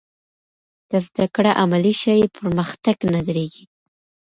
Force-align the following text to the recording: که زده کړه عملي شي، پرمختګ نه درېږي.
که 0.89 0.97
زده 1.07 1.25
کړه 1.35 1.51
عملي 1.63 1.93
شي، 2.01 2.17
پرمختګ 2.37 2.97
نه 3.13 3.19
درېږي. 3.27 3.63